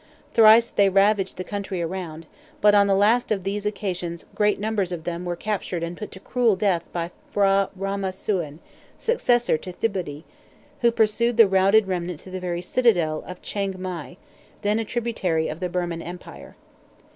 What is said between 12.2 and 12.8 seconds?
to the very